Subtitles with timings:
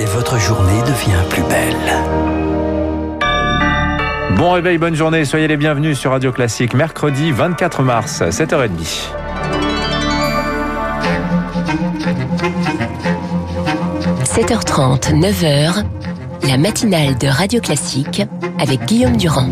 [0.00, 1.76] et votre journée devient plus belle.
[4.36, 8.70] Bon réveil, bonne journée, soyez les bienvenus sur Radio Classique, mercredi 24 mars, 7h30.–
[14.24, 15.84] 7h30, 9h,
[16.48, 18.22] la matinale de Radio Classique
[18.58, 19.50] avec Guillaume Durand.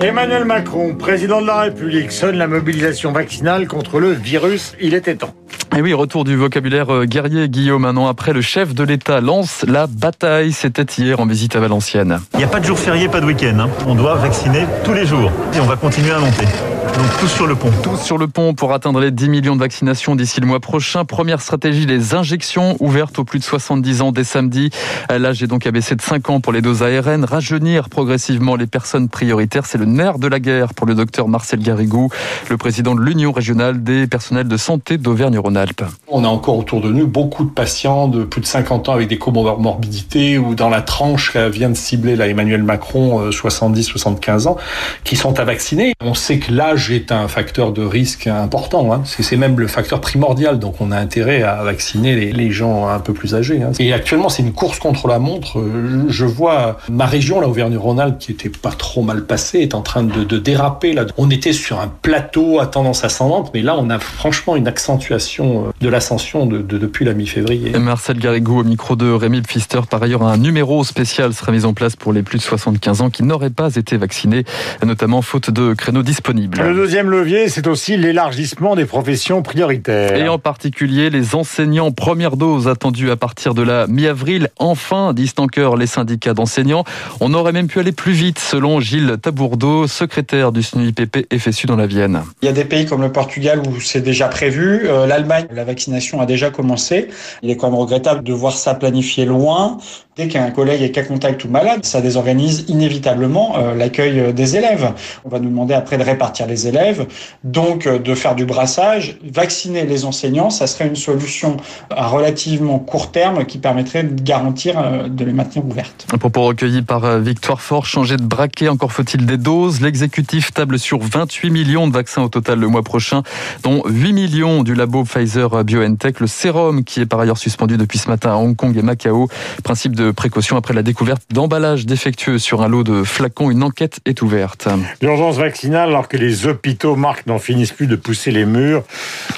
[0.00, 4.74] Emmanuel Macron, président de la République, sonne la mobilisation vaccinale contre le virus.
[4.80, 5.34] Il était temps.
[5.74, 7.86] Et oui, retour du vocabulaire euh, guerrier, Guillaume.
[7.86, 10.52] Un an après, le chef de l'État lance la bataille.
[10.52, 12.20] C'était hier en visite à Valenciennes.
[12.34, 13.58] Il n'y a pas de jour férié, pas de week-end.
[13.58, 13.70] Hein.
[13.86, 15.32] On doit vacciner tous les jours.
[15.54, 16.44] Et on va continuer à monter.
[16.82, 17.70] Donc tous sur le pont.
[17.82, 21.04] Tous sur le pont pour atteindre les 10 millions de vaccinations d'ici le mois prochain.
[21.04, 24.70] Première stratégie, les injections ouvertes aux plus de 70 ans dès samedi.
[25.08, 27.24] L'âge est donc abaissé de 5 ans pour les doses ARN.
[27.24, 31.60] Rajeunir progressivement les personnes prioritaires, c'est le nerf de la guerre pour le docteur Marcel
[31.60, 32.08] Garrigou,
[32.50, 35.84] le président de l'Union régionale des personnels de santé d'Auvergne-Rhône-Alpes.
[36.08, 39.08] On a encore autour de nous beaucoup de patients de plus de 50 ans avec
[39.08, 44.50] des comorbidités ou dans la tranche qu'a vient de cibler là, Emmanuel Macron, 70-75 euh,
[44.50, 44.56] ans,
[45.04, 45.92] qui sont à vacciner.
[46.00, 46.52] On sait que
[46.90, 48.92] est un facteur de risque important.
[48.92, 49.02] Hein.
[49.04, 50.58] C'est même le facteur primordial.
[50.58, 53.62] Donc on a intérêt à vacciner les, gens un peu plus âgés.
[53.62, 53.72] Hein.
[53.78, 55.62] Et actuellement, c'est une course contre la montre.
[56.08, 60.02] Je vois ma région, la Auvergne-Rhône-Alpes, qui était pas trop mal passée, est en train
[60.02, 60.92] de, déraper.
[60.92, 61.06] Là.
[61.16, 65.66] On était sur un plateau à tendance ascendante, mais là, on a franchement une accentuation
[65.66, 67.70] euh, de l'ascension de, depuis la mi-février.
[67.78, 69.80] Marcel Garrigou au micro de Rémi Pfister.
[69.88, 73.10] Par ailleurs, un numéro spécial sera mis en place pour les plus de 75 ans
[73.10, 74.44] qui n'auraient pas été vaccinés,
[74.84, 76.61] notamment faute de créneaux disponibles.
[76.62, 80.14] Le deuxième levier, c'est aussi l'élargissement des professions prioritaires.
[80.16, 81.90] Et en particulier les enseignants.
[81.90, 84.48] Première dose attendue à partir de la mi-avril.
[84.60, 86.84] Enfin, disent encore les syndicats d'enseignants.
[87.20, 91.76] On aurait même pu aller plus vite, selon Gilles Tabourdeau, secrétaire du SNUIPP FSU dans
[91.76, 92.22] la Vienne.
[92.42, 94.82] Il y a des pays comme le Portugal où c'est déjà prévu.
[94.84, 97.08] Euh, L'Allemagne, la vaccination a déjà commencé.
[97.42, 99.78] Il est quand même regrettable de voir ça planifié loin.
[100.14, 104.92] Dès qu'un collègue est cas contact ou malade, ça désorganise inévitablement euh, l'accueil des élèves.
[105.24, 107.06] On va nous demander après de répartir les élèves,
[107.44, 109.16] donc euh, de faire du brassage.
[109.24, 111.56] Vacciner les enseignants, ça serait une solution
[111.88, 116.06] à relativement court terme qui permettrait de garantir euh, de les maintenir ouvertes.
[116.12, 119.80] Un propos recueilli par Victoire Fort, changer de braquet, encore faut-il des doses.
[119.80, 123.22] L'exécutif table sur 28 millions de vaccins au total le mois prochain,
[123.62, 127.96] dont 8 millions du labo Pfizer BioNTech, le sérum qui est par ailleurs suspendu depuis
[127.96, 129.28] ce matin à Hong Kong et Macao.
[129.64, 133.50] Principe de précaution après la découverte d'emballages défectueux sur un lot de flacons.
[133.50, 134.68] Une enquête est ouverte.
[135.00, 138.82] L'urgence vaccinale alors que les hôpitaux marquent n'en finissent plus de pousser les murs,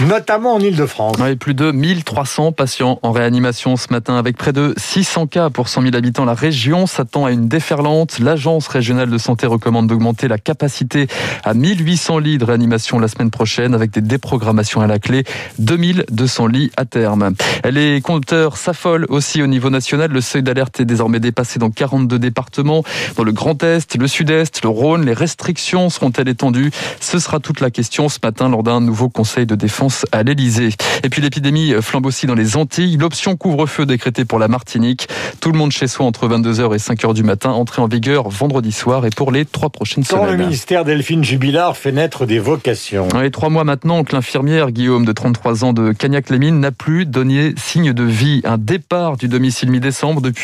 [0.00, 1.16] notamment en Ile-de-France.
[1.20, 5.68] Oui, plus de 1300 patients en réanimation ce matin avec près de 600 cas pour
[5.68, 6.24] 100 000 habitants.
[6.24, 8.18] La région s'attend à une déferlante.
[8.18, 11.06] L'agence régionale de santé recommande d'augmenter la capacité
[11.44, 15.24] à 1800 lits de réanimation la semaine prochaine avec des déprogrammations à la clé.
[15.58, 17.32] 2200 lits à terme.
[17.68, 20.10] Les compteurs s'affolent aussi au niveau national.
[20.10, 22.82] Le seuil d'alerte est désormais dépassé dans 42 départements.
[23.16, 26.70] Dans le Grand Est, le Sud-Est, le Rhône, les restrictions seront-elles étendues?
[27.00, 30.70] Ce sera toute la question ce matin lors d'un nouveau conseil de défense à l'Elysée.
[31.04, 32.96] Et puis l'épidémie flambe aussi dans les Antilles.
[32.96, 35.08] L'option couvre-feu décrétée pour la Martinique.
[35.40, 37.50] Tout le monde chez soi entre 22h et 5h du matin.
[37.50, 40.24] Entrée en vigueur vendredi soir et pour les trois prochaines semaines.
[40.24, 43.08] Quand le ministère Delphine Jubilard fait naître des vocations.
[43.22, 47.52] Et trois mois maintenant que l'infirmière Guillaume de 33 ans de Cagnac-les-Mines n'a plus donné
[47.58, 48.40] signe de vie.
[48.44, 50.37] Un départ du domicile mi-décembre depuis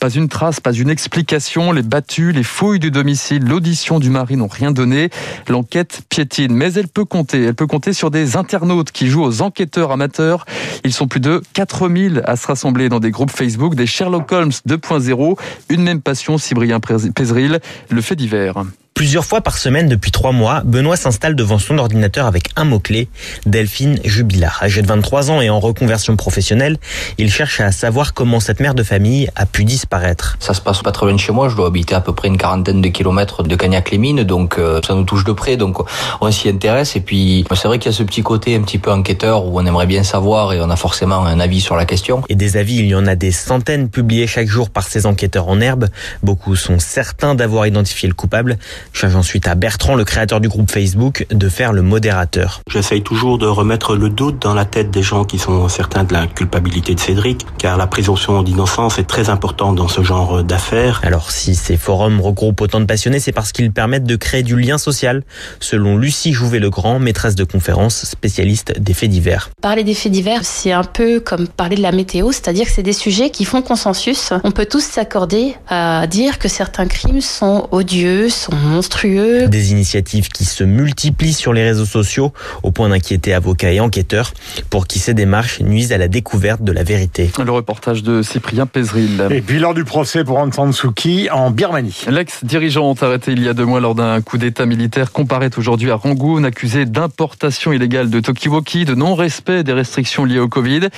[0.00, 1.72] pas une trace, pas une explication.
[1.72, 5.10] Les battus, les fouilles du domicile, l'audition du mari n'ont rien donné.
[5.48, 7.44] L'enquête piétine, mais elle peut compter.
[7.44, 10.46] Elle peut compter sur des internautes qui jouent aux enquêteurs amateurs.
[10.84, 14.52] Ils sont plus de 4000 à se rassembler dans des groupes Facebook, des Sherlock Holmes
[14.68, 15.38] 2.0.
[15.68, 18.64] Une même passion, Cybrien Pézril, le fait divers.
[18.94, 23.08] Plusieurs fois par semaine depuis trois mois, Benoît s'installe devant son ordinateur avec un mot-clé,
[23.44, 24.60] Delphine Jubilard.
[24.62, 26.76] Âgée de 23 ans et en reconversion professionnelle,
[27.18, 30.36] il cherche à savoir comment cette mère de famille a pu disparaître.
[30.38, 32.28] Ça se passe pas très loin de chez moi, je dois habiter à peu près
[32.28, 35.78] une quarantaine de kilomètres de Cagnac-les-Mines, donc euh, ça nous touche de près, donc
[36.20, 36.94] on s'y intéresse.
[36.94, 39.58] Et puis c'est vrai qu'il y a ce petit côté un petit peu enquêteur où
[39.58, 42.22] on aimerait bien savoir et on a forcément un avis sur la question.
[42.28, 45.48] Et des avis, il y en a des centaines publiés chaque jour par ces enquêteurs
[45.48, 45.88] en herbe.
[46.22, 48.56] Beaucoup sont certains d'avoir identifié le coupable.
[48.92, 52.60] Charge ensuite à Bertrand, le créateur du groupe Facebook, de faire le modérateur.
[52.70, 56.12] J'essaye toujours de remettre le doute dans la tête des gens qui sont certains de
[56.12, 61.00] la culpabilité de Cédric, car la présomption d'innocence est très importante dans ce genre d'affaires.
[61.04, 64.56] Alors si ces forums regroupent autant de passionnés, c'est parce qu'ils permettent de créer du
[64.56, 65.22] lien social,
[65.60, 69.50] selon Lucie Jouvet-Legrand, maîtresse de conférence, spécialiste des faits divers.
[69.60, 72.82] Parler des faits divers, c'est un peu comme parler de la météo, c'est-à-dire que c'est
[72.82, 74.32] des sujets qui font consensus.
[74.44, 79.46] On peut tous s'accorder à dire que certains crimes sont odieux, sont monstrueux.
[79.46, 82.32] Des initiatives qui se multiplient sur les réseaux sociaux
[82.62, 84.32] au point d'inquiéter avocats et enquêteurs
[84.68, 87.30] pour qui ces démarches nuisent à la découverte de la vérité.
[87.42, 89.28] Le reportage de Cyprien Pézril.
[89.30, 92.04] Et puis lors du procès pour Aung San Suu Kyi en Birmanie.
[92.08, 95.94] L'ex-dirigeante arrêtée il y a deux mois lors d'un coup d'état militaire comparaît aujourd'hui à
[95.94, 100.88] Rangoon, accusée d'importation illégale de Tokiwoki, de non-respect des restrictions liées au Covid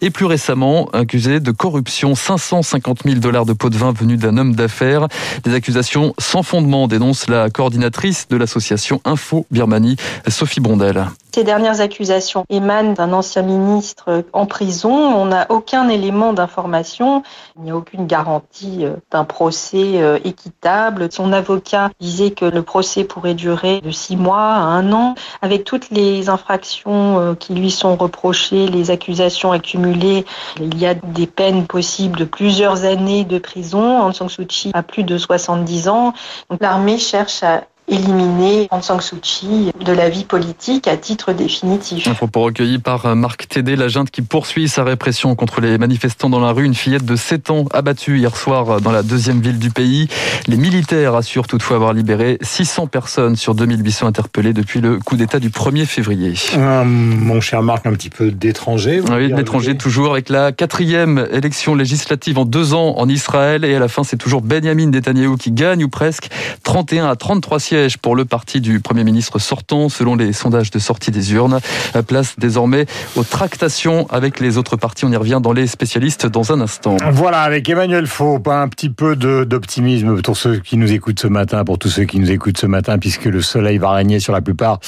[0.00, 2.14] et plus récemment accusée de corruption.
[2.14, 5.08] 550 000 dollars de pots de vin venus d'un homme d'affaires.
[5.42, 9.96] Des accusations sans fondement dénonce la coordinatrice de l'association Info Birmanie,
[10.28, 11.06] Sophie Brondel.
[11.34, 14.92] Ces dernières accusations émanent d'un ancien ministre en prison.
[14.92, 17.24] On n'a aucun élément d'information.
[17.56, 21.08] Il n'y a aucune garantie euh, d'un procès euh, équitable.
[21.10, 25.16] Son avocat disait que le procès pourrait durer de six mois à un an.
[25.42, 30.24] Avec toutes les infractions euh, qui lui sont reprochées, les accusations accumulées,
[30.60, 34.04] il y a des peines possibles de plusieurs années de prison.
[34.04, 36.14] Aung San Suu Kyi a plus de 70 ans.
[36.60, 42.06] L'armée cherche à éliminer Aung San Suu Kyi de la vie politique à titre définitif.
[42.08, 46.30] Un propos recueilli par Marc Tédé, la junte qui poursuit sa répression contre les manifestants
[46.30, 46.64] dans la rue.
[46.64, 50.08] Une fillette de 7 ans abattue hier soir dans la deuxième ville du pays.
[50.46, 55.38] Les militaires assurent toutefois avoir libéré 600 personnes sur 2800 interpellées depuis le coup d'État
[55.38, 56.34] du 1er février.
[56.56, 59.00] Euh, mon cher Marc, un petit peu d'étranger.
[59.00, 63.78] Oui, d'étranger toujours avec la quatrième élection législative en deux ans en Israël et à
[63.78, 66.28] la fin c'est toujours Benjamin Netanyahu qui gagne ou presque
[66.62, 70.78] 31 à 33 sièges pour le parti du Premier ministre sortant selon les sondages de
[70.78, 71.60] sortie des urnes.
[72.06, 72.86] Place désormais
[73.16, 75.04] aux tractations avec les autres partis.
[75.04, 76.96] On y revient dans les spécialistes dans un instant.
[77.12, 81.64] Voilà, avec Emmanuel Faux, un petit peu d'optimisme pour ceux qui nous écoutent ce matin,
[81.64, 84.40] pour tous ceux qui nous écoutent ce matin, puisque le soleil va régner sur la
[84.40, 84.80] plupart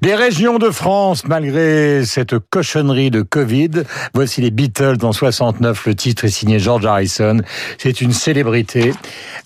[0.00, 3.70] des régions de France, malgré cette cochonnerie de Covid.
[4.14, 5.86] Voici les Beatles en 69.
[5.86, 7.38] Le titre est signé George Harrison.
[7.78, 8.92] C'est une célébrité.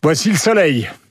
[0.03, 0.89] Voici le soleil.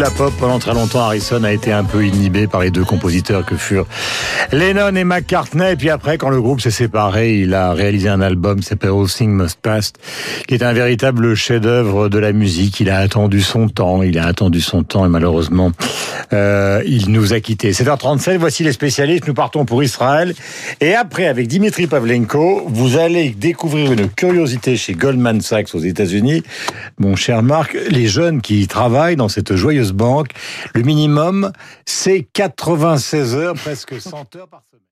[0.00, 0.32] La pop.
[0.38, 3.86] Pendant très longtemps, Harrison a été un peu inhibé par les deux compositeurs que furent
[4.52, 5.72] Lennon et McCartney.
[5.72, 9.06] Et puis après, quand le groupe s'est séparé, il a réalisé un album s'appelle All
[9.06, 9.92] Things Must Pass,
[10.46, 12.80] qui est un véritable chef-d'œuvre de la musique.
[12.80, 15.72] Il a attendu son temps, il a attendu son temps et malheureusement,
[16.32, 17.72] euh, il nous a quittés.
[17.72, 19.26] 7h37, voici les spécialistes.
[19.26, 20.34] Nous partons pour Israël.
[20.80, 26.42] Et après, avec Dimitri Pavlenko, vous allez découvrir une curiosité chez Goldman Sachs aux États-Unis.
[26.98, 30.30] Mon cher Marc, les jeunes qui travaillent dans cette joyeuse banque,
[30.74, 31.52] le minimum,
[31.84, 34.86] c'est 96 heures, presque 100 heures par semaine.